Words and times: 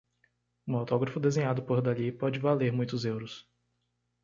Um 0.67 0.77
autógrafo 0.77 1.19
desenhado 1.19 1.61
por 1.61 1.79
Dalí 1.79 2.11
pode 2.11 2.39
valer 2.39 2.73
muitos 2.73 3.05
euros. 3.05 3.47